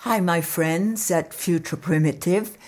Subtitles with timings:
[0.00, 2.58] Hi, my friends at Future Primitive.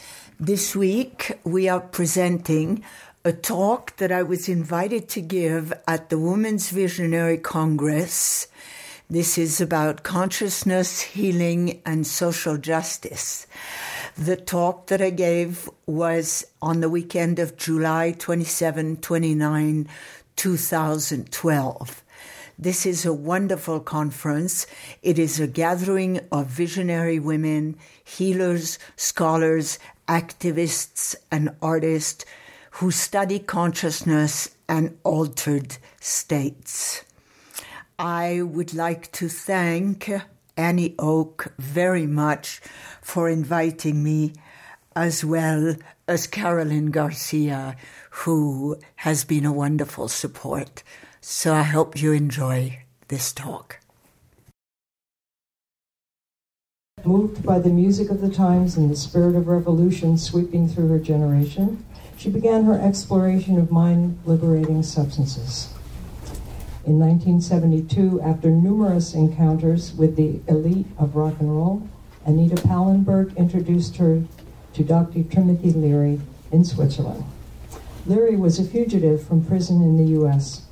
[0.41, 2.83] This week we are presenting
[3.23, 8.49] a talk that I was invited to give at the Women's Visionary Congress.
[9.11, 13.47] This is about consciousness, healing, and social justice.
[14.17, 19.87] The talk that I gave was on the weekend of July 27 29,
[20.34, 22.02] 2012.
[22.61, 24.66] This is a wonderful conference.
[25.01, 29.78] It is a gathering of visionary women, healers, scholars,
[30.09, 32.24] activists, and artists
[32.73, 37.05] who study consciousness and altered states.
[37.96, 40.10] I would like to thank
[40.56, 42.60] Annie Oak very much
[43.01, 44.32] for inviting me,
[44.96, 45.77] as well
[46.09, 47.77] as Carolyn Garcia,
[48.10, 50.82] who has been a wonderful support.
[51.20, 53.80] So I hope you enjoy this talk.
[57.04, 60.98] Moved by the music of the times and the spirit of revolution sweeping through her
[60.98, 61.84] generation,
[62.16, 65.73] she began her exploration of mind liberating substances.
[66.87, 71.89] In 1972, after numerous encounters with the elite of rock and roll,
[72.25, 74.23] Anita Pallenberg introduced her
[74.75, 75.23] to Dr.
[75.25, 76.21] Timothy Leary
[76.53, 77.25] in Switzerland.
[78.06, 80.62] Leary was a fugitive from prison in the U.S.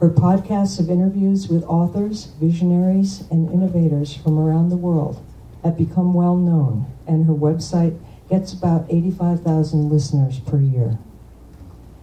[0.00, 5.20] Her podcasts of interviews with authors, visionaries, and innovators from around the world
[5.64, 7.98] have become well known, and her website
[8.30, 10.98] gets about 85,000 listeners per year.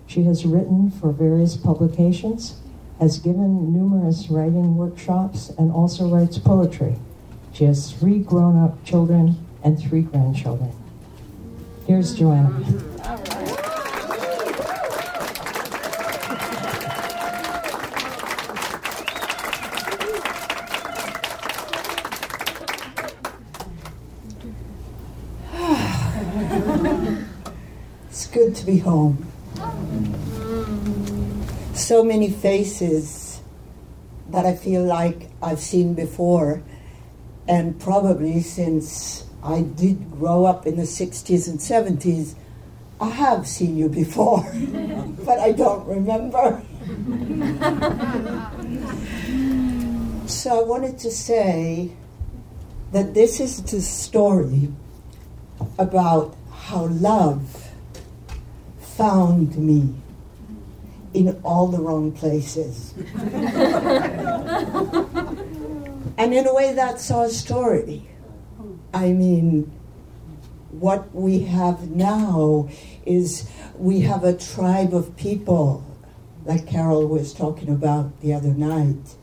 [0.07, 2.59] She has written for various publications,
[2.99, 6.95] has given numerous writing workshops, and also writes poetry.
[7.53, 10.71] She has three grown up children and three grandchildren.
[11.87, 12.63] Here's Joanna.
[28.09, 29.34] It's good to be home
[31.85, 33.41] so many faces
[34.29, 36.63] that I feel like I've seen before,
[37.47, 42.33] and probably since I did grow up in the 60s and 70s,
[42.99, 44.41] I have seen you before,
[45.25, 46.63] but I don't remember.
[50.27, 51.91] so I wanted to say
[52.93, 54.71] that this is the story
[55.77, 57.69] about how love
[58.79, 59.93] found me
[61.15, 62.93] in all the wrong places.
[66.17, 68.09] and in a way, that's our story.
[68.93, 69.71] I mean,
[70.71, 72.67] what we have now
[73.05, 75.85] is we have a tribe of people,
[76.43, 79.15] like Carol was talking about the other night,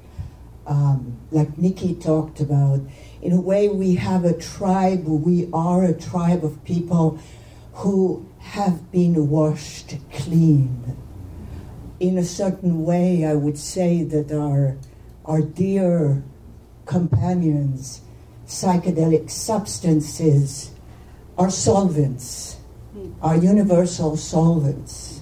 [0.67, 2.81] um, like Nikki talked about.
[3.21, 7.19] In a way, we have a tribe, we are a tribe of people
[7.75, 10.97] who have been washed clean
[12.03, 14.77] in a certain way, I would say that our,
[15.25, 16.25] our dear
[16.85, 18.01] companions,
[18.45, 20.73] psychedelic substances,
[21.39, 22.57] are solvents,
[22.93, 23.13] hmm.
[23.23, 25.21] are universal solvents.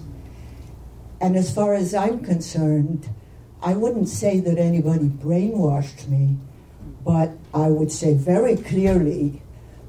[1.21, 3.11] And as far as I'm concerned,
[3.62, 6.38] I wouldn't say that anybody brainwashed me,
[7.05, 9.43] but I would say very clearly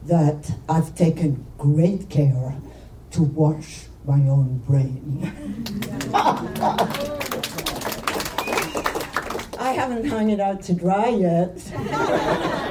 [0.08, 2.58] that I've taken great care
[3.12, 5.32] to wash my own brain.
[9.60, 11.56] I haven't hung it out to dry yet.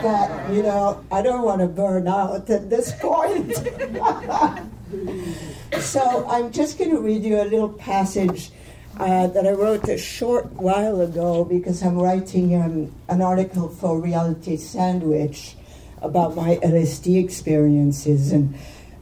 [0.02, 3.56] but, you know, I don't want to burn out at this point.
[5.80, 8.50] so I'm just going to read you a little passage
[8.98, 14.00] uh, that I wrote a short while ago because I'm writing um, an article for
[14.00, 15.54] Reality Sandwich
[16.02, 18.54] about my LSD experiences, and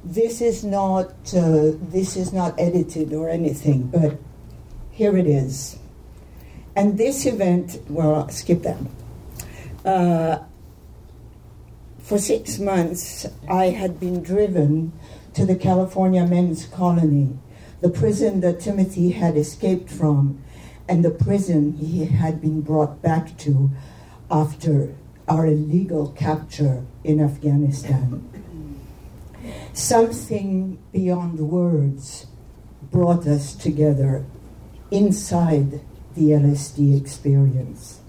[0.08, 4.18] this is not uh, this is not edited or anything, but
[4.90, 5.78] here it is.
[6.74, 8.78] And this event, well, I'll skip that.
[9.84, 10.44] Uh,
[11.98, 14.92] for six months, I had been driven
[15.34, 17.36] to the California Men's Colony,
[17.82, 20.42] the prison that Timothy had escaped from,
[20.88, 23.70] and the prison he had been brought back to
[24.30, 24.94] after
[25.28, 28.37] our illegal capture in Afghanistan.
[29.72, 32.26] Something beyond words
[32.90, 34.24] brought us together
[34.90, 35.80] inside
[36.14, 38.00] the LSD experience.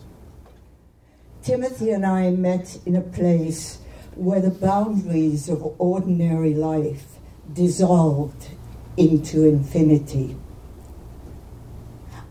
[1.44, 3.80] Timothy and I met in a place
[4.16, 7.20] where the boundaries of ordinary life
[7.54, 8.50] dissolved
[8.98, 10.36] into infinity.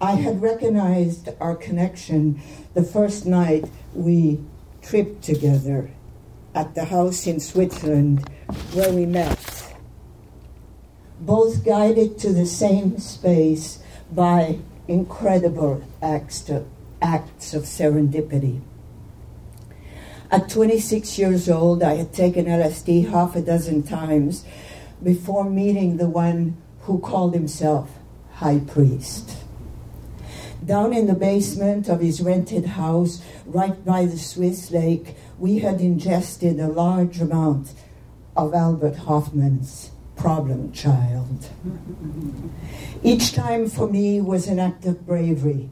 [0.01, 2.41] I had recognized our connection
[2.75, 3.65] the first night
[3.95, 4.41] we
[4.83, 5.91] tripped together
[6.55, 8.29] at the house in Switzerland
[8.73, 9.75] where we met.
[11.21, 13.81] Both guided to the same space
[14.13, 16.51] by incredible acts,
[17.03, 18.61] acts of serendipity.
[20.31, 24.45] At 26 years old, I had taken LSD half a dozen times
[25.03, 27.91] before meeting the one who called himself
[28.35, 29.37] High Priest.
[30.65, 35.81] Down in the basement of his rented house, right by the Swiss lake, we had
[35.81, 37.73] ingested a large amount
[38.39, 41.51] of Albert Hofmann's problem child.
[43.03, 45.71] Each time for me was an act of bravery.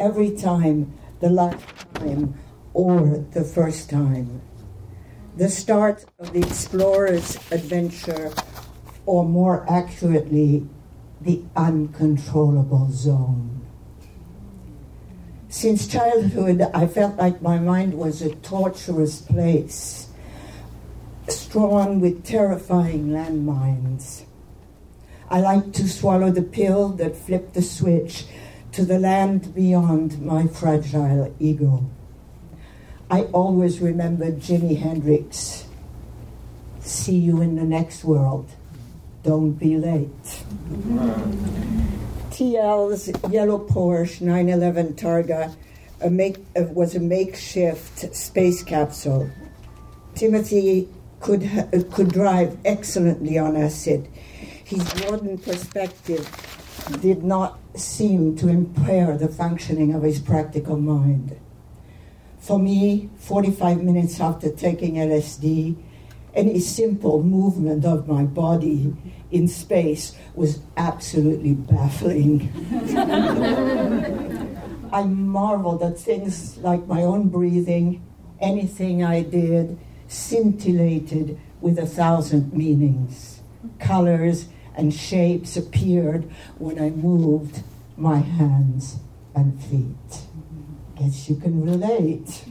[0.00, 2.34] Every time, the last time
[2.74, 4.42] or the first time.
[5.36, 8.32] The start of the explorer's adventure,
[9.06, 10.66] or more accurately,
[11.20, 13.64] the uncontrollable zone.
[15.48, 20.07] Since childhood, I felt like my mind was a torturous place
[21.30, 24.24] strewn with terrifying landmines.
[25.30, 28.24] I like to swallow the pill that flipped the switch
[28.72, 31.88] to the land beyond my fragile ego.
[33.10, 35.66] I always remember Jimi Hendrix.
[36.80, 38.50] See you in the next world.
[39.22, 40.24] Don't be late.
[42.30, 45.54] TL's yellow Porsche 911 Targa
[46.00, 49.30] a make, uh, was a makeshift space capsule.
[50.14, 50.88] Timothy
[51.20, 54.08] could, ha- could drive excellently on acid.
[54.64, 56.28] His modern perspective
[57.00, 61.38] did not seem to impair the functioning of his practical mind.
[62.38, 65.76] For me, 45 minutes after taking LSD,
[66.34, 68.94] any simple movement of my body
[69.30, 72.48] in space was absolutely baffling.
[74.92, 78.02] I marveled at things like my own breathing,
[78.40, 83.40] anything I did, scintillated with a thousand meanings.
[83.78, 87.62] Colors and shapes appeared when I moved
[87.96, 88.98] my hands
[89.34, 90.22] and feet.
[90.96, 92.44] Guess you can relate.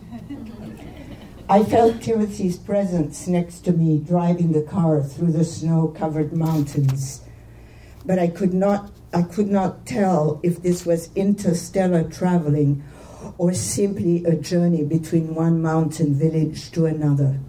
[1.49, 7.21] I felt Timothy's presence next to me driving the car through the snow covered mountains.
[8.05, 12.83] But I could not I could not tell if this was interstellar traveling
[13.37, 17.39] or simply a journey between one mountain village to another.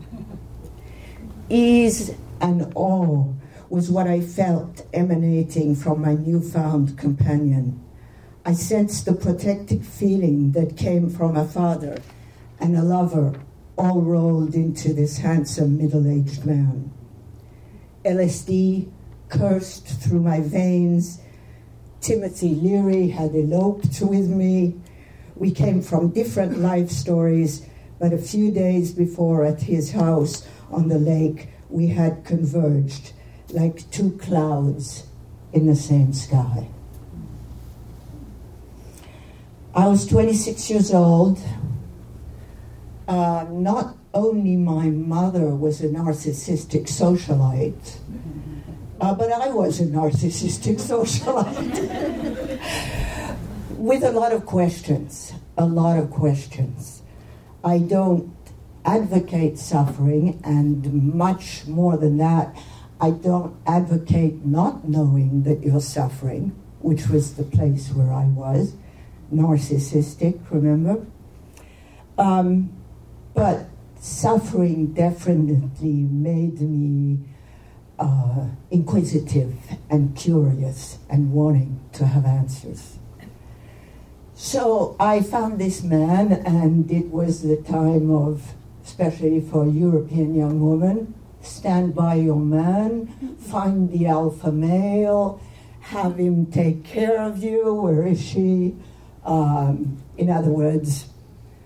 [1.50, 3.25] Ease and awe
[3.71, 7.83] was what I felt emanating from my newfound companion.
[8.45, 11.99] I sensed the protective feeling that came from a father
[12.61, 13.40] and a lover
[13.78, 16.90] all rolled into this handsome middle aged man.
[18.05, 18.90] LSD
[19.28, 21.21] coursed through my veins.
[22.00, 24.75] Timothy Leary had eloped with me.
[25.35, 27.67] We came from different life stories,
[27.99, 33.13] but a few days before at his house on the lake, we had converged
[33.51, 35.07] like two clouds
[35.53, 36.69] in the same sky.
[39.75, 41.39] I was 26 years old.
[43.07, 47.99] Uh, not only my mother was a narcissistic socialite,
[49.01, 52.59] uh, but I was a narcissistic socialite
[53.79, 55.33] with a lot of questions.
[55.57, 57.03] A lot of questions.
[57.65, 58.38] I don't
[58.88, 62.57] advocate suffering, and much more than that,
[63.00, 66.45] I don't advocate not knowing that you're suffering,
[66.80, 68.75] which was the place where I was.
[69.33, 71.07] Narcissistic, remember?
[72.16, 72.73] Um,
[73.35, 73.66] but
[74.00, 75.99] suffering definitely
[76.30, 77.18] made me
[77.99, 79.54] uh, inquisitive
[79.90, 82.99] and curious and wanting to have answers.
[84.35, 88.54] So I found this man, and it was the time of,
[88.88, 93.07] especially for a European young woman, stand by your man,
[93.38, 95.40] find the alpha male,
[95.80, 97.75] have him take care of you.
[97.75, 98.75] Where is she?
[99.25, 101.07] Um, in other words,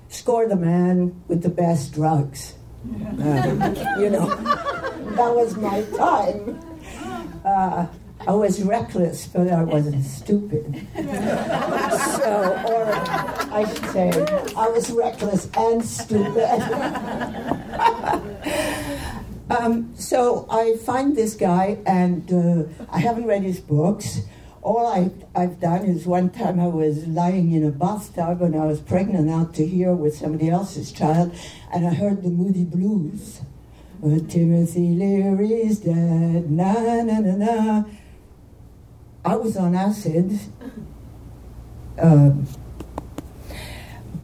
[0.08, 2.54] score the man with the best drugs.
[4.02, 4.26] You know,
[5.16, 6.58] that was my time.
[7.44, 7.86] Uh,
[8.26, 10.86] I was reckless, but I wasn't stupid.
[10.94, 12.84] so, or
[13.52, 14.10] I should say,
[14.56, 16.38] I was reckless and stupid.
[19.50, 24.20] um, so I find this guy, and uh, I haven't read his books.
[24.62, 28.66] All I, I've done is one time I was lying in a bathtub and I
[28.66, 31.34] was pregnant out to here with somebody else's child,
[31.74, 33.40] and I heard the Moody Blues.
[34.00, 37.84] But Timothy Leary's dead, na na na na.
[39.24, 40.38] I was on acid.
[41.98, 42.46] Um,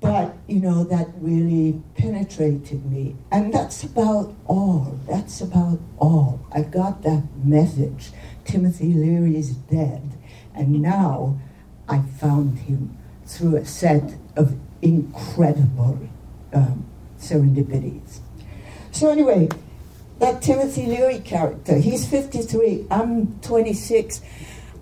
[0.00, 3.16] but, you know, that really penetrated me.
[3.30, 4.98] And that's about all.
[5.08, 6.40] That's about all.
[6.52, 8.10] I got that message.
[8.44, 10.18] Timothy Leary is dead.
[10.54, 11.38] And now
[11.88, 15.98] I found him through a set of incredible
[16.52, 16.86] um,
[17.18, 18.20] serendipities.
[18.90, 19.48] So, anyway,
[20.18, 24.22] that Timothy Leary character, he's 53, I'm 26.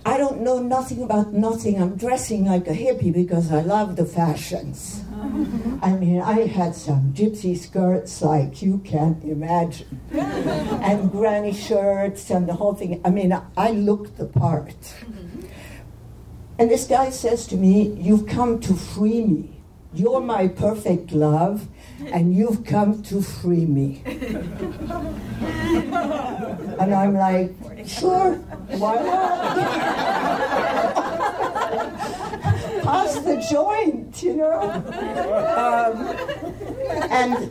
[0.06, 1.82] I don't know nothing about nothing.
[1.82, 5.02] I'm dressing like a hippie because I love the fashions.
[5.12, 5.78] Uh-huh.
[5.82, 12.48] I mean, I had some gypsy skirts like you can't imagine, and granny shirts and
[12.48, 13.00] the whole thing.
[13.04, 14.78] I mean, I looked the part.
[14.78, 15.46] Mm-hmm.
[16.60, 19.60] And this guy says to me, You've come to free me.
[19.92, 21.66] You're my perfect love,
[22.06, 24.02] and you've come to free me.
[26.78, 27.54] and I'm like,
[27.86, 29.56] Sure, why not?
[32.82, 34.60] Pass the joint, you know?
[35.56, 36.06] Um,
[37.10, 37.50] and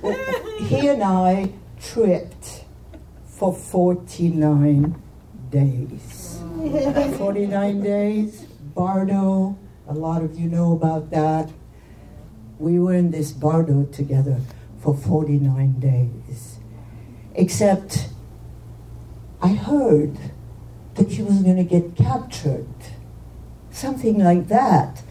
[0.68, 2.64] he and I tripped
[3.25, 5.02] for 49
[5.50, 6.40] days.
[7.18, 8.42] 49 days,
[8.74, 11.50] Bardo, a lot of you know about that.
[12.58, 14.42] We were in this Bardo together
[14.80, 16.60] for 49 days.
[17.34, 18.10] Except
[19.42, 20.18] I heard
[20.96, 22.68] that she was going to get captured.
[23.72, 25.04] Something like that.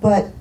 [0.00, 0.32] But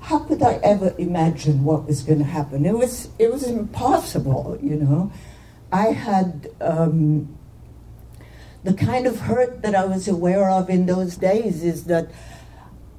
[0.00, 2.66] how could I ever imagine what was going to happen?
[2.66, 5.12] It was, it was impossible, you know.
[5.72, 7.36] I had um,
[8.64, 12.10] the kind of hurt that I was aware of in those days is that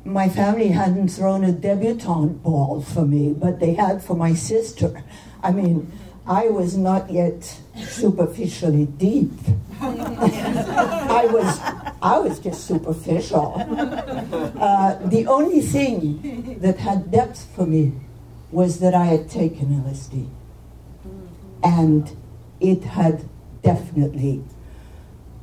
[0.05, 5.03] my family hadn't thrown a debutante ball for me, but they had for my sister.
[5.43, 5.91] I mean,
[6.25, 9.31] I was not yet superficially deep.
[9.81, 11.59] I was,
[12.01, 13.55] I was just superficial.
[13.57, 17.93] Uh, the only thing that had depth for me
[18.51, 20.27] was that I had taken LSD,
[21.63, 22.15] and
[22.59, 23.27] it had
[23.63, 24.43] definitely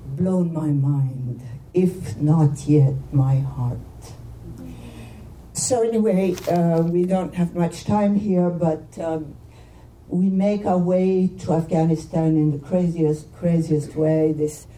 [0.07, 1.43] blown my mind,
[1.75, 3.79] if not yet my heart.
[5.67, 8.87] So anyway, uh, we don't have much time here, but.
[9.01, 9.35] Um,
[10.09, 14.31] we make our way to Afghanistan in the craziest, craziest way.
[14.31, 14.69] This,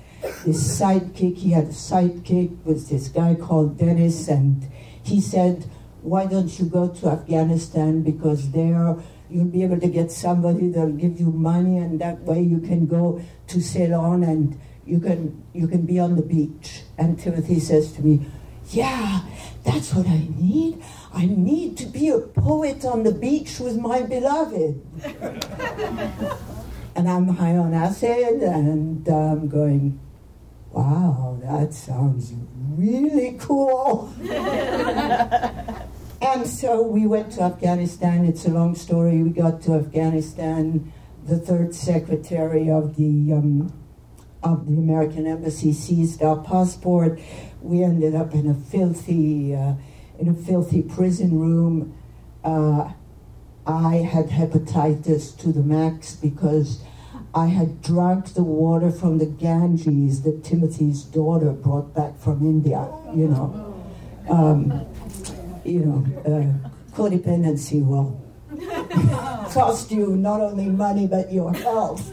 [0.47, 4.67] this sidekick, he had a sidekick with this guy called Dennis, and
[5.03, 5.67] he said,
[6.01, 8.01] "Why don't you go to Afghanistan?
[8.01, 8.97] Because there
[9.29, 12.87] you'll be able to get somebody that'll give you money, and that way you can
[12.87, 17.93] go to Ceylon and you can you can be on the beach." And Timothy says
[17.93, 18.25] to me,
[18.71, 19.21] "Yeah,
[19.69, 20.83] that's what I need.
[21.13, 24.81] I need to be a poet on the beach with my beloved.
[26.97, 30.01] and I'm high on acid and I'm going,
[30.71, 32.33] wow, that sounds
[32.77, 34.11] really cool.
[36.23, 38.25] and so we went to Afghanistan.
[38.25, 39.23] It's a long story.
[39.23, 40.93] We got to Afghanistan.
[41.27, 43.78] The third secretary of the um,
[44.53, 47.21] of the American embassy seized our passport.
[47.61, 49.55] We ended up in a filthy.
[49.55, 49.75] Uh,
[50.19, 51.95] in a filthy prison room.
[52.45, 52.93] Uh,
[53.67, 56.83] I had hepatitis to the max because
[57.35, 62.89] I had drunk the water from the Ganges that Timothy's daughter brought back from India.
[63.15, 63.85] You know,
[64.29, 64.87] um,
[65.65, 68.25] you know, uh, codependency will
[69.53, 72.11] cost you not only money but your health.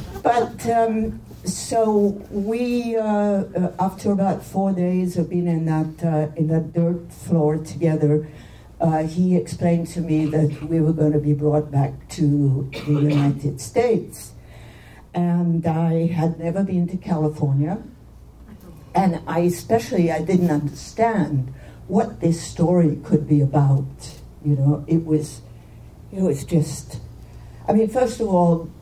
[0.26, 3.44] But um, so we, uh,
[3.78, 8.28] after about four days of being in that uh, in that dirt floor together,
[8.80, 12.92] uh, he explained to me that we were going to be brought back to the
[12.92, 14.32] United States.
[15.14, 17.80] And I had never been to California.
[18.96, 21.54] And I especially, I didn't understand
[21.86, 24.18] what this story could be about.
[24.44, 25.42] You know, it was,
[26.10, 26.98] it was just,
[27.68, 28.72] I mean, first of all,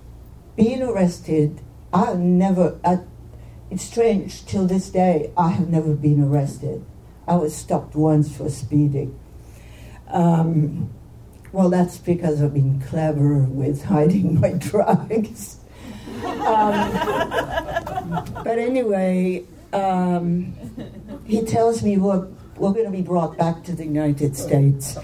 [0.56, 1.61] being arrested,
[1.92, 3.00] I never, I,
[3.70, 6.84] it's strange, till this day, I have never been arrested.
[7.26, 9.18] I was stopped once for speeding.
[10.08, 10.90] Um,
[11.52, 15.58] well, that's because I've been clever with hiding my drugs.
[16.25, 16.92] Um,
[18.44, 20.54] but anyway, um,
[21.25, 24.99] he tells me we're, we're going to be brought back to the United States.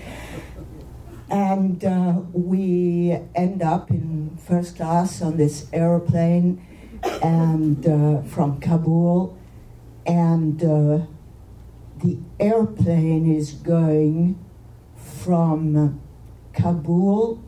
[1.30, 6.66] And uh, we end up in first class on this airplane
[7.22, 9.38] and uh, from Kabul.
[10.04, 11.06] And uh,
[12.02, 14.44] the airplane is going
[14.96, 16.00] from
[16.52, 17.42] Kabul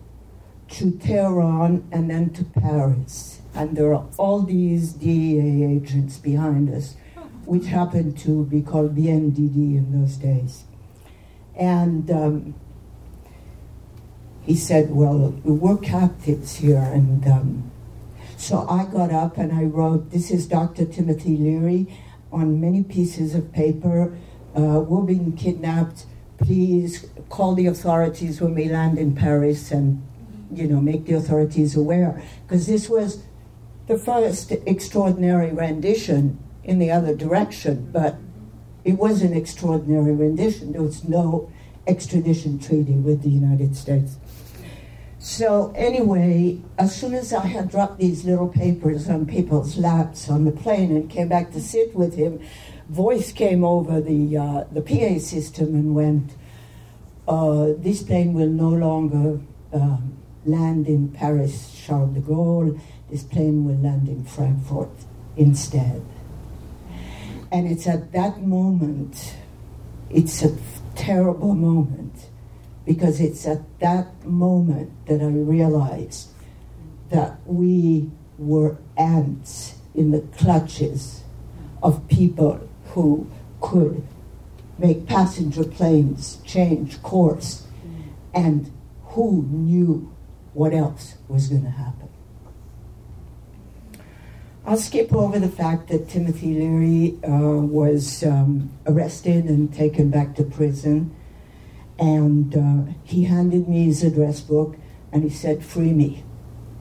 [0.68, 3.40] to Tehran and then to Paris.
[3.52, 6.94] And there are all these DEA agents behind us,
[7.44, 10.64] which happened to be called BNDD in those days.
[11.54, 12.54] And um,
[14.44, 16.82] he said, Well, we're captives here.
[16.92, 17.70] And um,
[18.36, 20.84] so I got up and I wrote, This is Dr.
[20.84, 21.86] Timothy Leary
[22.30, 24.16] on many pieces of paper.
[24.56, 26.06] Uh, we're being kidnapped
[26.42, 30.02] please call the authorities when we land in Paris and,
[30.52, 32.22] you know, make the authorities aware.
[32.46, 33.22] Because this was
[33.86, 38.16] the first extraordinary rendition in the other direction, but
[38.84, 40.72] it was an extraordinary rendition.
[40.72, 41.50] There was no
[41.86, 44.16] extradition treaty with the United States.
[45.22, 50.44] So, anyway, as soon as I had dropped these little papers on people's laps on
[50.44, 52.40] the plane and came back to sit with him,
[52.88, 56.32] voice came over the, uh, the PA system and went,
[57.28, 59.40] uh, This plane will no longer
[59.72, 64.90] um, land in Paris Charles de Gaulle, this plane will land in Frankfurt
[65.36, 66.04] instead.
[67.52, 69.36] And it's at that moment,
[70.10, 70.52] it's a
[70.96, 72.31] terrible moment,
[72.84, 76.30] because it's at that moment that I realized
[77.10, 81.22] that we were ants in the clutches
[81.82, 84.02] of people who could
[84.78, 87.66] make passenger planes change course
[88.34, 88.72] and
[89.04, 90.12] who knew
[90.54, 92.08] what else was going to happen.
[94.64, 100.36] I'll skip over the fact that Timothy Leary uh, was um, arrested and taken back
[100.36, 101.14] to prison.
[102.02, 104.74] And uh, he handed me his address book
[105.12, 106.24] and he said, Free me,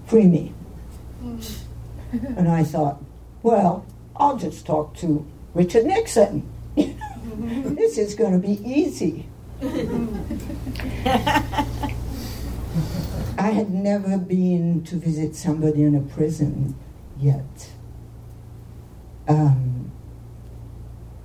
[0.07, 0.51] free me.
[2.11, 3.03] and I thought,
[3.43, 6.49] well, I'll just talk to Richard Nixon.
[6.75, 9.27] this is going to be easy.
[13.37, 16.73] I had never been to visit somebody in a prison
[17.19, 17.69] yet.
[19.27, 19.60] Um,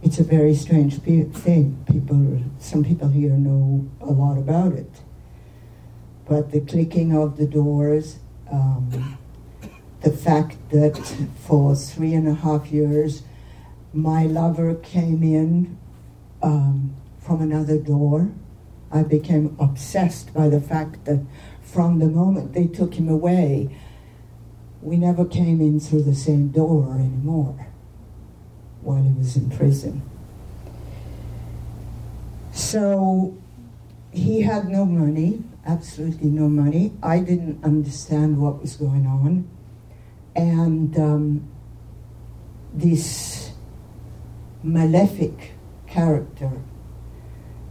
[0.06, 1.84] it's a very strange pe- thing.
[1.90, 5.00] People, some people here know a lot about it.
[6.28, 9.18] But the clicking of the doors, um,
[10.02, 10.96] the fact that
[11.44, 13.24] for three and a half years
[13.92, 15.76] my lover came in
[16.40, 18.30] um, from another door.
[18.92, 21.26] I became obsessed by the fact that
[21.62, 23.76] from the moment they took him away,
[24.80, 27.65] we never came in through the same door anymore
[28.86, 30.02] while he was in prison.
[32.52, 33.36] So
[34.12, 36.92] he had no money, absolutely no money.
[37.02, 39.48] I didn't understand what was going on.
[40.34, 41.48] And um,
[42.72, 43.50] this
[44.62, 45.52] malefic
[45.86, 46.52] character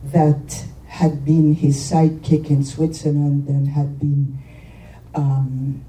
[0.03, 4.39] that had been his sidekick in Switzerland and had been
[5.13, 5.85] um,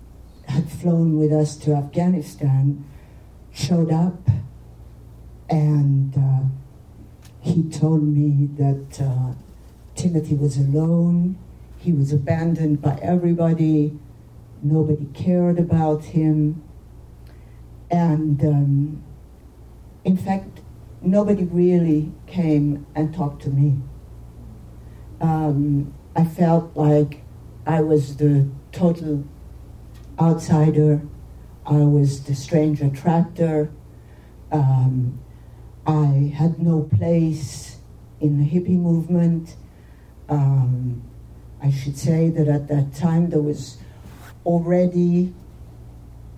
[0.49, 2.85] had flown with us to Afghanistan
[3.53, 4.29] showed up
[5.49, 6.47] and uh,
[7.41, 9.35] he told me that uh,
[9.95, 11.39] Timothy was alone,
[11.79, 13.99] he was abandoned by everybody,
[14.63, 16.63] nobody cared about him,
[17.91, 19.03] and um,
[20.05, 20.61] in fact,
[21.01, 23.77] nobody really came and talked to me.
[25.21, 27.23] Um, I felt like
[27.67, 29.25] I was the total
[30.21, 31.03] outsider.
[31.65, 33.71] I was the strange attractor.
[34.53, 35.19] Um,
[35.87, 37.79] I had no place
[38.21, 39.57] in the hippie movement.
[40.29, 41.03] Um,
[41.63, 43.79] I should say that at that time there was
[44.45, 45.33] already,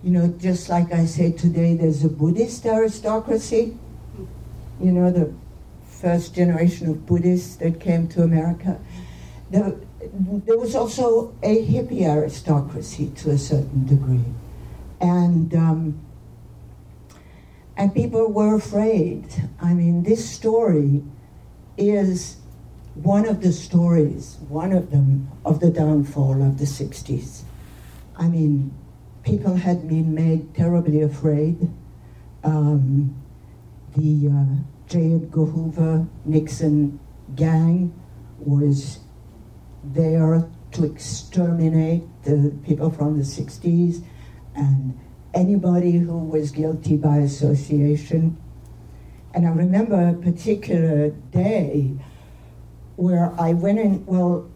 [0.03, 3.77] you know, just like I say today, there's a Buddhist aristocracy
[4.81, 5.33] you know, the
[5.87, 8.79] first generation of Buddhists that came to America.
[9.51, 9.75] there,
[10.47, 14.25] there was also a hippie aristocracy to a certain degree.
[15.01, 16.01] And, um,
[17.79, 19.25] and people were afraid.
[19.63, 21.05] I mean, this story
[21.77, 22.39] is
[22.95, 27.43] one of the stories, one of them, of the downfall of the 60s.
[28.17, 28.75] I mean,
[29.23, 31.71] people had been made terribly afraid.
[32.43, 33.15] Um,
[33.97, 35.15] the uh, J.
[35.15, 36.99] Edgar Hoover Nixon
[37.37, 37.95] gang
[38.41, 38.99] was
[39.85, 44.03] there to exterminate the people from the 60s
[44.57, 44.99] and
[45.39, 48.37] anybody who was guilty by association.
[49.33, 51.93] And I remember a particular day
[52.97, 54.51] where I went in, well,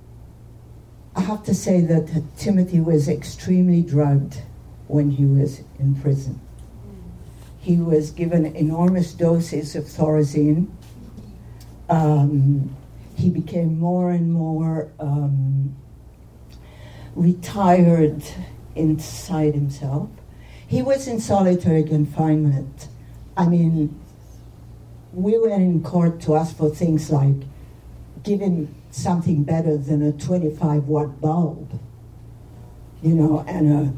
[1.14, 4.42] I have to say that Timothy was extremely drugged
[4.88, 6.40] when he was in prison.
[7.60, 10.68] He was given enormous doses of Thorazine.
[11.88, 12.74] Um,
[13.14, 15.76] he became more and more um,
[17.14, 18.24] retired
[18.74, 20.08] inside himself.
[20.72, 22.88] He was in solitary confinement.
[23.36, 23.94] I mean,
[25.12, 27.36] we went in court to ask for things like
[28.22, 31.78] giving something better than a 25 watt bulb,
[33.02, 33.92] you know, and a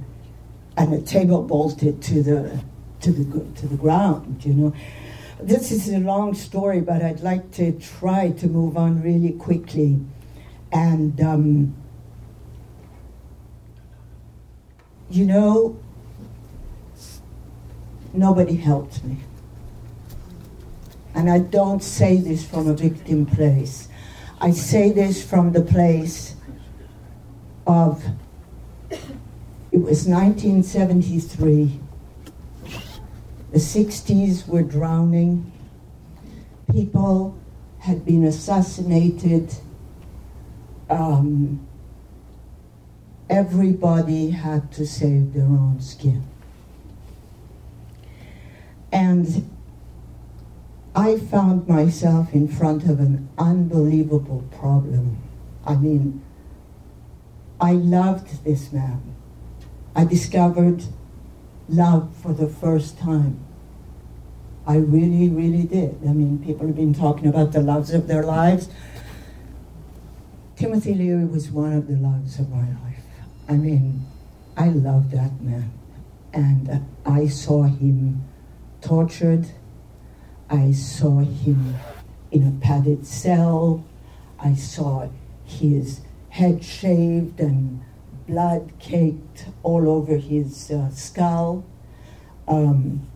[0.76, 2.60] and a table bolted to the
[3.02, 4.74] to the to the ground, you know.
[5.40, 10.00] This is a long story, but I'd like to try to move on really quickly,
[10.72, 11.76] and um,
[15.08, 15.78] you know,
[18.14, 19.18] nobody helped me.
[21.14, 23.88] And I don't say this from a victim place.
[24.40, 26.35] I say this from the place
[27.66, 28.05] of,
[28.90, 31.81] it was 1973.
[33.53, 35.53] The 60s were drowning.
[36.72, 37.38] People
[37.79, 39.55] had been assassinated.
[40.90, 41.66] Um,
[43.31, 46.24] everybody had to save their own skin.
[49.14, 49.48] And
[50.92, 55.22] I found myself in front of an unbelievable problem.
[55.64, 56.20] I mean,
[57.61, 59.14] I loved this man.
[59.94, 60.83] I discovered
[61.68, 63.38] love for the first time.
[64.66, 65.96] I really, really did.
[66.05, 68.68] I mean, people have been talking about the loves of their lives.
[70.57, 73.05] Timothy Leary was one of the loves of my life.
[73.48, 74.07] I mean,
[74.57, 75.70] I loved that man.
[76.33, 78.24] And I saw him
[78.85, 79.47] tortured
[80.51, 81.75] I saw him
[82.31, 83.85] in a padded cell.
[84.38, 85.09] I saw
[85.44, 87.83] his head shaved and
[88.29, 91.64] blood caked all over his uh, skull.
[92.47, 93.09] Um,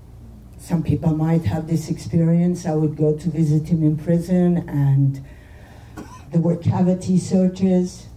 [0.59, 2.66] some people might have this experience.
[2.66, 5.24] I would go to visit him in prison, and
[6.33, 8.09] there were cavity searches.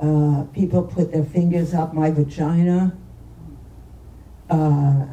[0.00, 2.96] Uh, people put their fingers up my vagina.
[4.48, 5.06] Uh,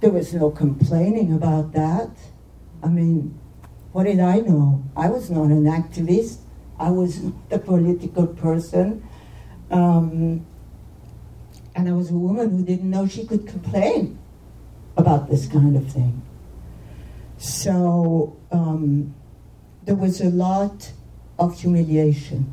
[0.00, 2.10] there was no complaining about that.
[2.82, 3.38] I mean,
[3.92, 4.84] what did I know?
[4.96, 6.38] I was not an activist.
[6.78, 9.06] I was a political person.
[9.70, 10.46] Um,
[11.74, 14.18] and I was a woman who didn't know she could complain
[14.96, 16.22] about this kind of thing.
[17.38, 19.14] So um,
[19.84, 20.92] there was a lot
[21.38, 22.52] of humiliation.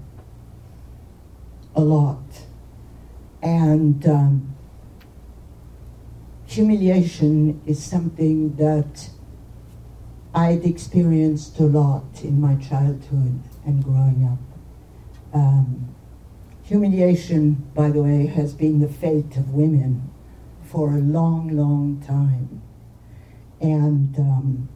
[1.76, 2.24] A lot.
[3.42, 4.55] And um,
[6.48, 9.10] humiliation is something that
[10.34, 15.38] I'd experienced a lot in my childhood and growing up.
[15.38, 15.96] Um,
[16.64, 20.12] humiliation, by the way, has been the fate of women
[20.64, 22.62] for a long, long time.
[23.62, 24.70] And um,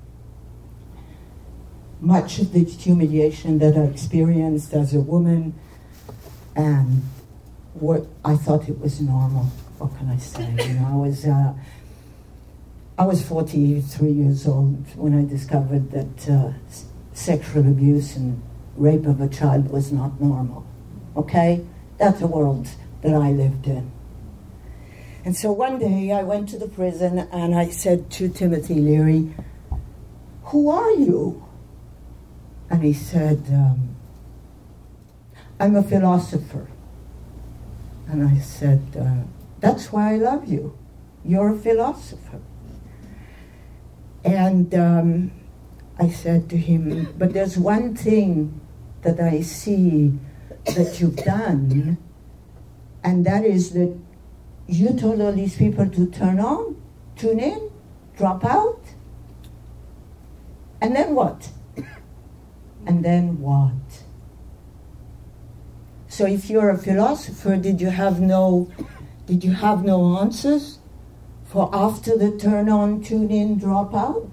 [1.99, 5.53] much of the humiliation that I experienced as a woman,
[6.55, 7.03] and
[7.73, 10.51] what I thought it was normal what can I say?
[10.67, 11.53] You know, I was uh,
[12.97, 16.51] I was 43 years old when I discovered that uh,
[17.13, 18.41] sexual abuse and
[18.75, 20.65] rape of a child was not normal.
[21.15, 21.65] Okay,
[21.97, 22.67] that's the world
[23.01, 23.89] that I lived in.
[25.23, 29.33] And so one day I went to the prison and I said to Timothy Leary,
[30.51, 31.45] "Who are you?"
[32.69, 33.95] And he said, um,
[35.57, 36.67] "I'm a philosopher."
[38.09, 38.81] And I said.
[38.99, 40.78] Uh, that's why I love you.
[41.24, 42.41] You're a philosopher.
[44.24, 45.32] And um,
[45.98, 48.60] I said to him, But there's one thing
[49.02, 50.17] that I see
[50.65, 51.98] that you've done,
[53.04, 53.98] and that is that
[54.67, 56.82] you told all these people to turn on,
[57.15, 57.72] tune in,
[58.17, 58.82] drop out.
[60.82, 61.50] And then what?
[62.86, 64.04] And then what?
[66.08, 68.72] So if you're a philosopher, did you have no
[69.29, 70.79] did you have no answers
[71.45, 74.31] for after the turn on, tune in, drop out?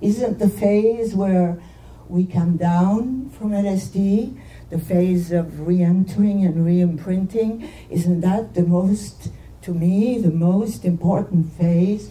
[0.00, 1.62] Isn't the phase where
[2.08, 4.36] we come down from LSD,
[4.70, 9.30] the phase of re entering and re imprinting, isn't that the most,
[9.62, 12.10] to me, the most important phase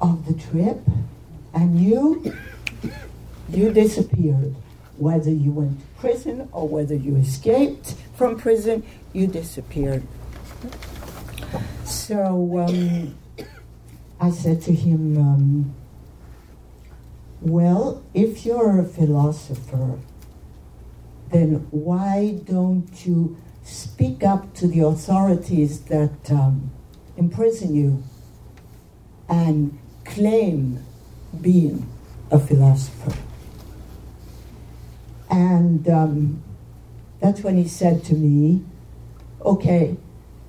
[0.00, 0.78] of the trip?
[1.52, 2.32] And you,
[3.48, 4.54] you disappeared.
[4.98, 10.06] Whether you went to prison or whether you escaped from prison, you disappeared.
[11.88, 13.16] So um,
[14.20, 15.74] I said to him, um,
[17.40, 19.98] well, if you're a philosopher,
[21.32, 26.70] then why don't you speak up to the authorities that um,
[27.16, 28.02] imprison you
[29.26, 30.84] and claim
[31.40, 31.88] being
[32.30, 33.16] a philosopher?
[35.30, 36.42] And um,
[37.20, 38.62] that's when he said to me,
[39.42, 39.96] okay,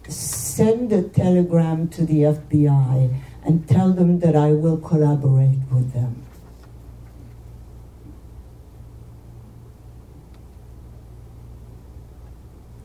[0.09, 6.25] send a telegram to the FBI and tell them that I will collaborate with them.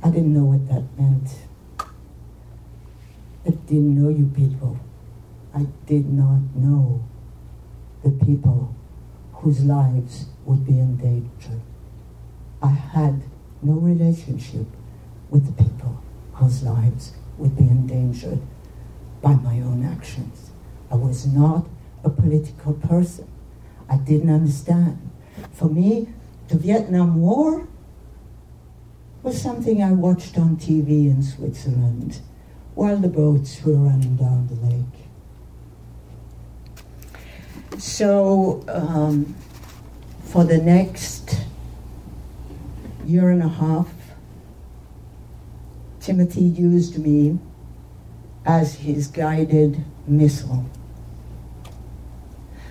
[0.03, 1.29] I didn't know what that meant.
[3.47, 4.79] I didn't know you people.
[5.55, 7.05] I did not know
[8.03, 8.75] the people
[9.33, 11.61] whose lives would be in danger.
[12.63, 13.23] I had
[13.63, 14.67] no relationship
[15.31, 16.04] with the people
[16.35, 18.41] whose lives would be endangered
[19.23, 20.51] by my own actions.
[20.91, 21.67] I was not
[22.05, 23.29] a political person.
[23.89, 25.11] I didn't understand.
[25.53, 26.09] For me,
[26.49, 27.67] the Vietnam War
[29.23, 32.21] was something I watched on TV in Switzerland
[32.75, 34.85] while the boats were running down the lake.
[37.79, 39.35] So, um,
[40.25, 41.37] for the next
[43.07, 43.94] year and a half,
[46.05, 47.39] Timothy used me
[48.45, 50.67] as his guided missile.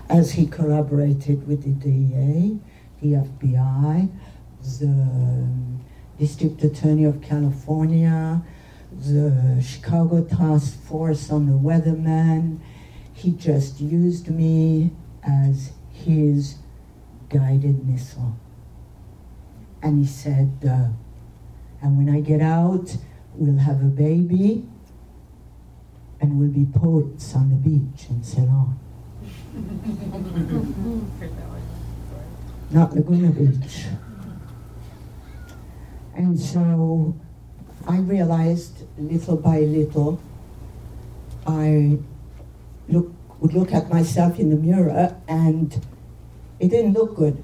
[0.07, 2.59] As he collaborated with the DEA,
[3.01, 4.07] the FBI,
[4.79, 5.47] the
[6.19, 8.43] District Attorney of California,
[8.91, 12.59] the Chicago Task Force on the Weatherman.
[13.13, 14.91] He just used me
[15.23, 16.57] as his
[17.29, 18.37] guided missile.
[19.81, 20.89] And he said, uh,
[21.81, 22.95] and when I get out,
[23.35, 24.65] we'll have a baby
[26.19, 28.79] and we'll be poets on the beach in Ceylon.
[32.71, 33.85] Not Laguna Beach.
[36.15, 37.15] And so
[37.87, 40.21] I realized little by little,
[41.45, 41.99] I
[42.87, 45.85] look, would look at myself in the mirror and
[46.59, 47.43] it didn't look good.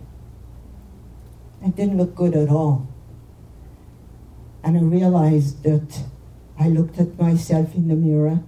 [1.64, 2.89] It didn't look good at all.
[4.64, 6.04] And I realized that
[6.60, 8.42] I looked at myself in the mirror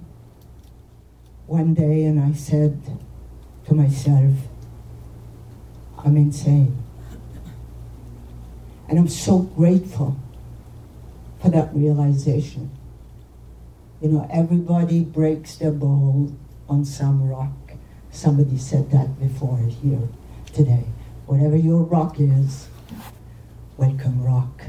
[1.48, 2.82] one day and I said
[3.68, 4.34] to myself,
[5.98, 6.82] I'm insane.
[8.90, 10.18] And I'm so grateful
[11.42, 12.72] for that realization.
[14.02, 16.36] You know, everybody breaks their bowl
[16.68, 17.74] on some rock.
[18.12, 20.10] Somebody said that before here
[20.54, 20.86] today.
[21.26, 22.68] Whatever your rock is,
[23.78, 24.64] welcome rock.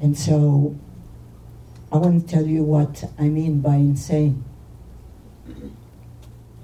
[0.00, 0.76] And so
[1.92, 4.44] I want to tell you what I mean by insane.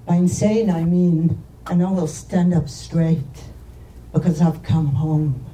[0.07, 3.45] By insane, I mean, and I will stand up straight
[4.13, 5.45] because I've come home.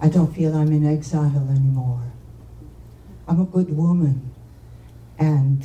[0.00, 2.12] I don't feel I'm in exile anymore.
[3.26, 4.32] I'm a good woman.
[5.18, 5.64] And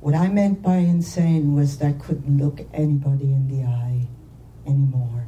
[0.00, 4.06] what I meant by insane was that I couldn't look anybody in the eye
[4.66, 5.26] anymore.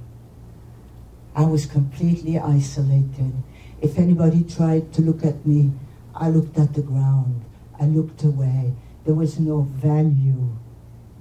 [1.35, 3.33] I was completely isolated.
[3.81, 5.73] If anybody tried to look at me,
[6.15, 7.45] I looked at the ground.
[7.81, 8.75] I looked away.
[9.05, 10.57] There was no value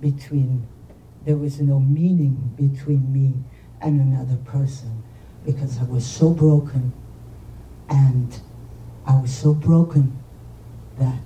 [0.01, 0.67] between,
[1.25, 3.33] there was no meaning between me
[3.81, 5.03] and another person
[5.45, 6.93] because I was so broken
[7.89, 8.39] and
[9.05, 10.17] I was so broken
[10.99, 11.23] that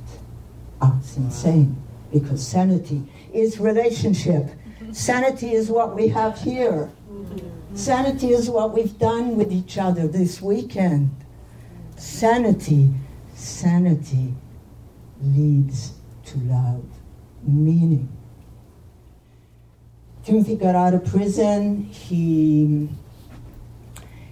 [0.82, 4.50] I was insane because sanity is relationship.
[4.92, 6.92] Sanity is what we have here.
[7.10, 7.76] Mm-hmm.
[7.76, 11.21] Sanity is what we've done with each other this weekend.
[12.02, 12.90] Sanity,
[13.36, 14.34] sanity
[15.22, 15.94] leads
[16.26, 16.84] to love,
[17.44, 18.10] meaning.
[20.26, 21.84] Timothy got out of prison.
[21.84, 22.90] He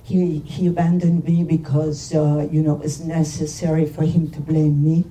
[0.02, 4.84] he, he abandoned me because, uh, you know, it was necessary for him to blame
[4.84, 5.06] me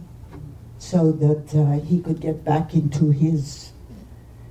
[0.78, 3.70] so that uh, he could get back into his,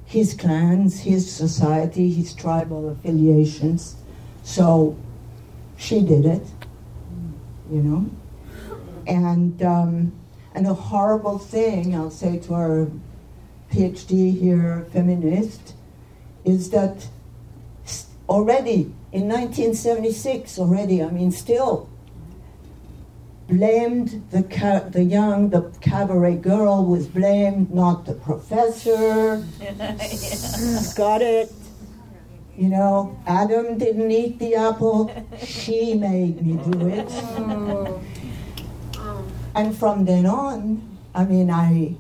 [0.06, 3.98] his clans, his society, his tribal affiliations.
[4.44, 4.98] So
[5.76, 6.48] she did it,
[7.72, 8.10] you know.
[9.06, 10.14] And, um,
[10.54, 12.88] and a horrible thing, I'll say to our
[13.72, 15.74] PhD here, feminist,
[16.44, 17.08] is that
[18.30, 21.90] already in 1976, already, I mean, still,
[23.48, 29.46] blamed the, ca- the young, the cabaret girl was blamed, not the professor.
[30.96, 31.52] Got it.
[32.58, 37.12] You know, Adam didn't eat the apple, she made me do it.
[39.54, 41.96] And from then on, I mean, I,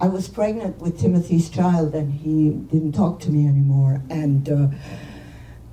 [0.00, 4.02] I was pregnant with Timothy's child, and he didn't talk to me anymore.
[4.10, 4.68] And uh,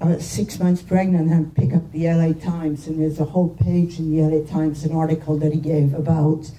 [0.01, 3.49] I was six months pregnant and pick up the LA Times, and there's a whole
[3.49, 6.51] page in the LA Times, an article that he gave about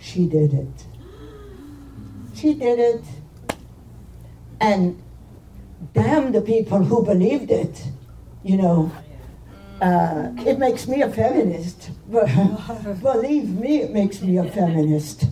[0.00, 0.86] she did it.
[2.34, 3.04] She did it.
[4.60, 5.02] And
[5.92, 7.84] damn the people who believed it,
[8.42, 8.92] you know.
[9.80, 11.90] Uh, it makes me a feminist.
[12.10, 15.24] Believe me, it makes me a feminist.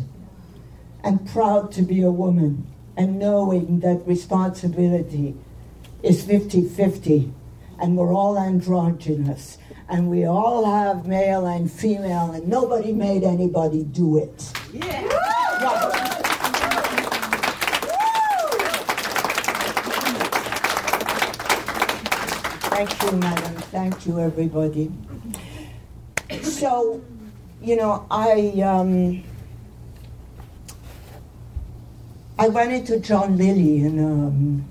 [1.05, 2.67] And proud to be a woman
[2.99, 5.37] and knowing that responsibility
[6.03, 7.33] is 50 50,
[7.81, 9.59] and we're all androgynous,
[9.89, 14.53] and we all have male and female, and nobody made anybody do it.
[14.73, 15.38] Yeah.
[22.79, 23.55] Thank you, madam.
[23.73, 24.93] Thank you, everybody.
[26.43, 27.03] So,
[27.61, 29.25] you know, I um,
[32.39, 33.99] I went into John Lilly and.
[33.99, 34.69] Um,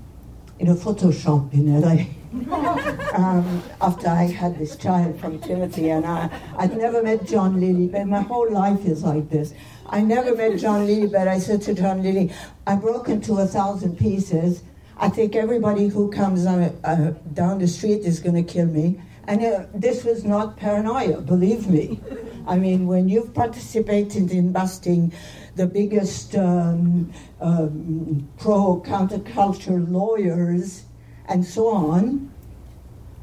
[0.58, 2.06] in a photo shop in LA.
[3.14, 7.88] um, after I had this child from Timothy, and I, I'd never met John Lilly,
[7.88, 9.54] but my whole life is like this.
[9.86, 12.32] I never met John Lilly, but I said to John Lilly,
[12.66, 14.62] I broke into a thousand pieces.
[15.00, 19.00] I think everybody who comes uh, uh, down the street is going to kill me.
[19.28, 22.00] And uh, this was not paranoia, believe me.
[22.48, 25.12] I mean, when you've participated in busting
[25.54, 30.84] the biggest um, um, pro counterculture lawyers
[31.26, 32.32] and so on,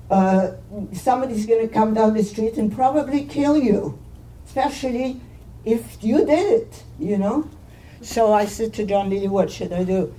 [0.09, 0.51] uh,
[0.93, 3.99] somebody's going to come down the street and probably kill you,
[4.45, 5.19] especially
[5.65, 7.49] if you did it, you know?
[8.01, 10.13] So I said to John Lee, what should I do?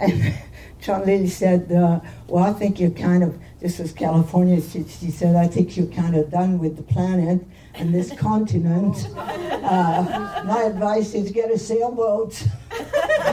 [0.00, 0.34] And
[0.80, 5.10] John Lilly said, uh, well, I think you're kind of, this was California, she, she
[5.10, 9.06] said, I think you're kind of done with the planet and this continent.
[9.16, 12.42] Uh, my advice is get a sailboat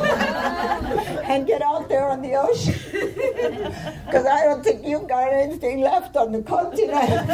[1.23, 2.75] and get out there on the ocean.
[4.05, 7.31] Because I don't think you've got anything left on the continent.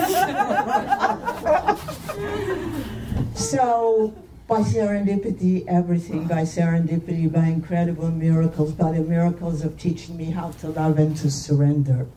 [3.36, 4.14] so,
[4.48, 10.52] by serendipity, everything, by serendipity, by incredible miracles, by the miracles of teaching me how
[10.52, 12.08] to love and to surrender,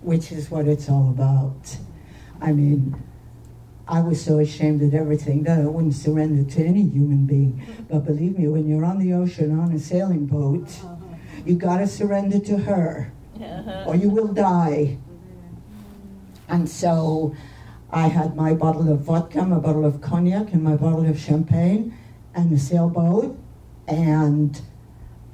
[0.00, 1.76] which is what it's all about.
[2.40, 3.00] I mean,
[3.86, 7.62] I was so ashamed of everything that I wouldn't surrender to any human being.
[7.88, 10.68] But believe me, when you're on the ocean on a sailing boat,
[11.44, 13.84] you gotta surrender to her, uh-huh.
[13.86, 14.98] or you will die.
[16.48, 17.34] And so
[17.90, 21.96] I had my bottle of vodka, my bottle of cognac, and my bottle of champagne,
[22.34, 23.38] and a sailboat,
[23.86, 24.60] and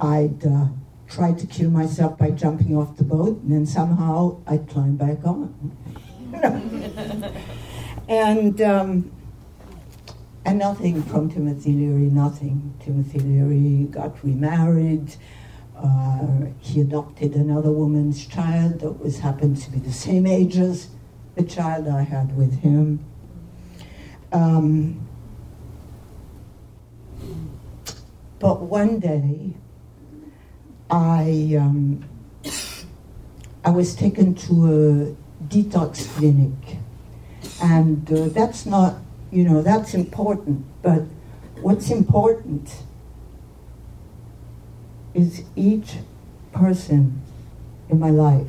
[0.01, 0.67] I'd uh,
[1.09, 5.25] tried to kill myself by jumping off the boat, and then somehow I'd climb back
[5.25, 5.53] on.
[8.07, 9.11] And um,
[10.45, 12.75] and nothing from Timothy Leary, nothing.
[12.81, 15.17] Timothy Leary got remarried.
[15.75, 20.89] Uh, he adopted another woman's child that was happened to be the same age as
[21.35, 23.05] the child I had with him.
[24.33, 25.07] Um,
[28.39, 29.55] but one day,
[30.91, 32.05] I um,
[33.65, 36.79] I was taken to a detox clinic
[37.63, 38.97] and uh, that's not,
[39.31, 40.65] you know, that's important.
[40.83, 41.03] But
[41.63, 42.83] what's important
[45.15, 45.95] is each
[46.53, 47.23] person
[47.89, 48.49] in my life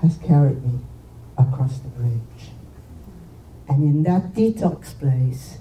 [0.00, 0.80] has carried me
[1.36, 2.50] across the bridge.
[3.68, 5.58] And in that detox place,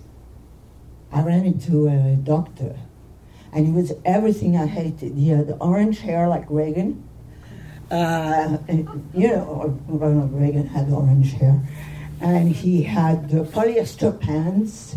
[1.11, 2.75] I ran into a doctor,
[3.51, 5.13] and he was everything I hated.
[5.15, 7.07] He had orange hair like Reagan.
[7.91, 8.57] Uh,
[9.13, 11.61] you know, Ronald Reagan had orange hair
[12.23, 14.95] and he had polyester pants.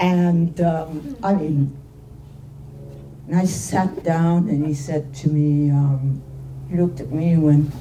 [0.00, 1.76] And um, I mean,
[3.28, 6.20] and I sat down and he said to me, um,
[6.68, 7.72] he looked at me and went,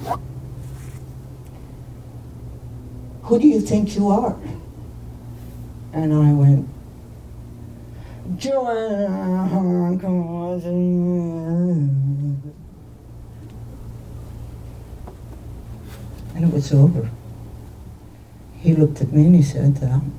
[3.23, 4.37] Who do you think you are?
[5.93, 6.69] And I went,
[8.37, 9.89] Joanna
[16.35, 17.09] And it was over
[18.63, 20.13] he looked at me and he said, um,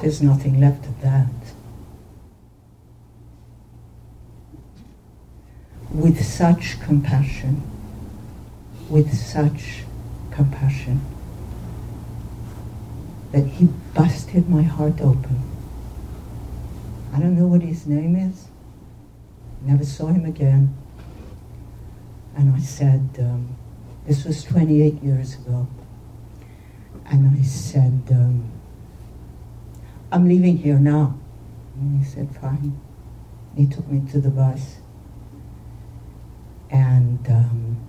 [0.00, 1.26] There's nothing left of that.
[5.90, 7.60] With such compassion,
[8.88, 9.82] with such
[10.38, 11.00] compassion,
[13.32, 15.42] that he busted my heart open.
[17.12, 18.46] I don't know what his name is.
[19.62, 20.76] Never saw him again.
[22.36, 23.56] And I said, um,
[24.06, 25.66] this was 28 years ago.
[27.06, 28.48] And I said, um,
[30.12, 31.18] I'm leaving here now.
[31.74, 32.80] And he said, fine.
[33.56, 34.76] He took me to the bus.
[36.70, 37.87] And um,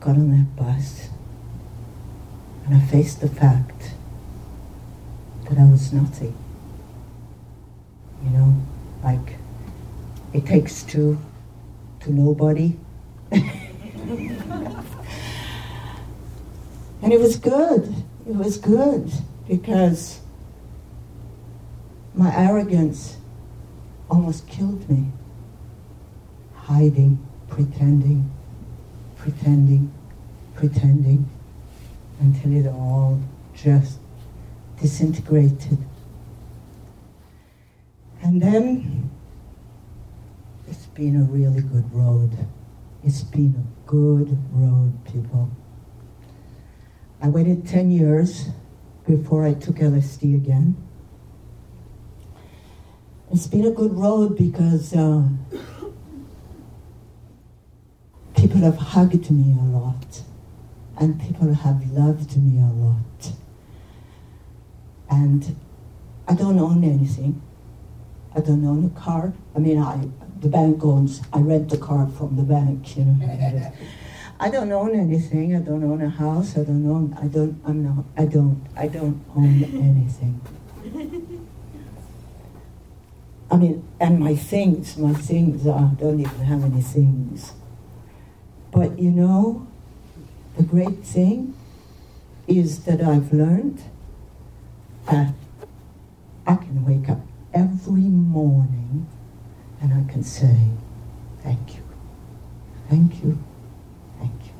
[0.00, 1.08] got on that bus
[2.68, 3.94] and I faced the fact
[5.48, 6.36] that I was nothing.
[8.22, 8.62] You know,
[9.02, 9.38] like
[10.34, 11.18] it takes two
[12.00, 12.76] to nobody.
[13.30, 13.50] and
[17.02, 18.04] it was good.
[18.28, 19.10] It was good
[19.48, 20.20] because
[22.14, 23.16] my arrogance
[24.10, 25.10] almost killed me.
[26.54, 28.30] Hiding, pretending,
[29.18, 29.92] pretending,
[30.54, 31.28] pretending,
[32.20, 33.20] until it all
[33.54, 33.98] just
[34.80, 35.78] disintegrated.
[38.22, 39.10] And then
[40.66, 42.30] it's been a really good road.
[43.04, 45.50] It's been a good road, people.
[47.20, 48.48] I waited 10 years
[49.06, 50.76] before I took LSD again.
[53.32, 55.22] It's been a good road because uh,
[58.38, 60.22] people have hugged me a lot
[60.96, 63.32] and people have loved me a lot.
[65.10, 65.56] And
[66.28, 67.42] I don't own anything.
[68.36, 69.32] I don't own a car.
[69.56, 70.08] I mean, I
[70.40, 71.20] the bank owns.
[71.32, 72.96] I rent the car from the bank.
[72.96, 73.72] You know.
[74.40, 75.56] I don't own anything.
[75.56, 76.56] I don't own a house.
[76.56, 77.18] I don't own.
[77.20, 77.60] I don't.
[77.66, 78.04] I'm not.
[78.16, 78.64] I don't.
[78.76, 80.40] I don't own anything.
[83.50, 85.66] I mean, and my things, my things.
[85.66, 87.54] I don't even have any things.
[88.72, 89.66] But you know,
[90.56, 91.54] the great thing
[92.46, 93.82] is that I've learned
[95.10, 95.34] that
[96.46, 97.20] I can wake up
[97.52, 99.06] every morning
[99.80, 100.56] and I can say,
[101.42, 101.82] Thank you,
[102.88, 103.38] thank you,
[104.18, 104.52] thank you.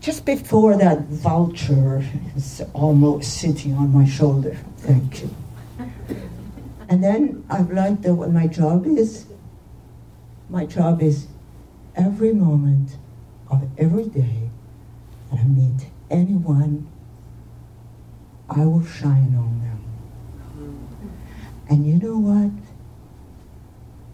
[0.00, 2.04] Just before that vulture
[2.36, 5.34] is almost sitting on my shoulder, thank you.
[6.88, 9.26] And then I've learned that what my job is,
[10.48, 11.26] my job is
[11.96, 12.96] every moment
[13.50, 14.50] of every day
[15.30, 16.88] that I meet anyone,
[18.48, 19.84] I will shine on them.
[20.56, 21.08] Mm-hmm.
[21.68, 22.52] And you know what?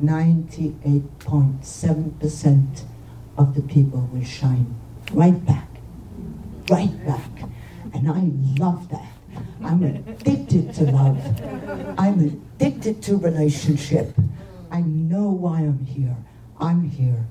[0.03, 2.85] 98.7%
[3.37, 4.75] of the people will shine
[5.13, 5.69] right back.
[6.69, 7.31] Right back.
[7.93, 8.31] And I
[8.61, 9.13] love that.
[9.63, 11.19] I'm addicted to love.
[11.99, 14.15] I'm addicted to relationship.
[14.71, 16.17] I know why I'm here.
[16.59, 17.27] I'm here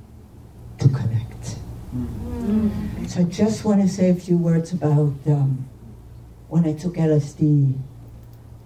[0.82, 1.58] to connect.
[1.96, 3.08] Mm.
[3.08, 5.70] So I just want to say a few words about um,
[6.48, 7.78] when I took LSD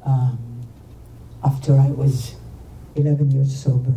[0.06, 0.62] um,
[1.44, 2.36] after I was
[2.96, 3.94] 11 years sober.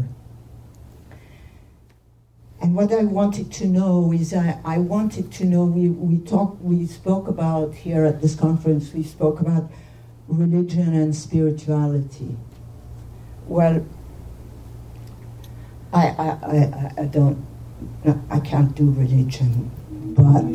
[2.60, 6.60] And what I wanted to know is I, I wanted to know, we, we talked,
[6.60, 9.70] we spoke about here at this conference, we spoke about
[10.26, 12.36] religion and spirituality.
[13.46, 13.86] Well,
[15.92, 17.47] I, I, I, I don't
[18.04, 19.70] Uh, I can't do religion,
[20.14, 20.54] but.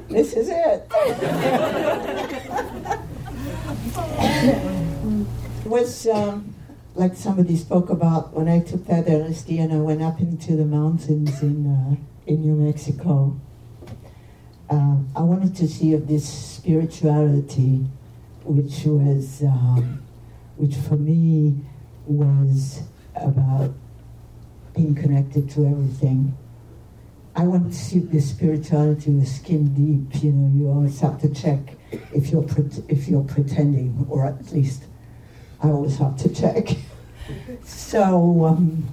[0.09, 0.86] this is it.
[5.62, 6.55] it was um,
[6.95, 10.64] like somebody spoke about when I took that LSD and I went up into the
[10.64, 11.95] mountains in uh,
[12.26, 13.39] in New Mexico.
[14.68, 17.86] Uh, I wanted to see if this spirituality,
[18.43, 20.03] which was, um,
[20.57, 21.61] which for me
[22.07, 22.82] was
[23.14, 23.72] about
[24.74, 26.36] being connected to everything,
[27.36, 30.24] I wanted to see the spirituality was skin deep.
[30.24, 31.76] You know, you always have to check
[32.12, 34.82] if you're pre- if you're pretending, or at least
[35.62, 36.76] I always have to check.
[37.62, 38.89] so, um,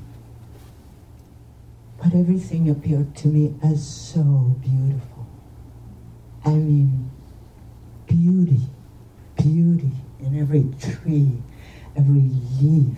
[2.01, 4.21] but everything appeared to me as so
[4.61, 5.25] beautiful.
[6.45, 7.09] I mean,
[8.07, 8.61] beauty,
[9.35, 11.41] beauty in every tree,
[11.95, 12.29] every
[12.61, 12.97] leaf,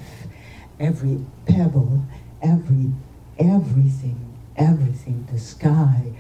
[0.79, 2.03] every pebble,
[2.41, 2.91] every
[3.39, 6.13] everything, everything, the sky.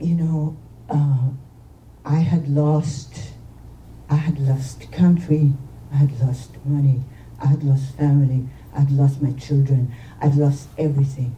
[0.00, 0.56] You know,
[0.88, 1.30] uh,
[2.04, 3.14] I had lost,
[4.08, 5.52] I had lost country,
[5.92, 7.02] I had lost money,
[7.42, 11.36] I had lost family, I had lost my children, I'd lost everything.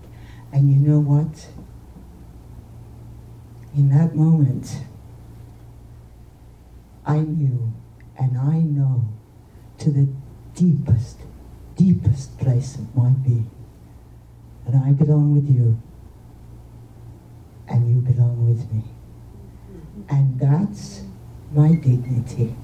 [0.52, 1.48] And you know what?
[3.74, 4.82] In that moment,
[7.04, 7.72] I knew
[8.18, 9.04] and I know
[9.78, 10.08] to the
[10.54, 11.18] deepest,
[11.76, 13.50] deepest place of my being
[14.66, 15.80] that I belong with you
[17.68, 18.82] and you belong with me.
[20.08, 21.02] And that's
[21.52, 22.54] my dignity.